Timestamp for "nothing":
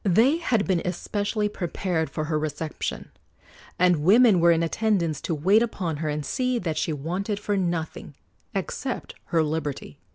7.55-8.15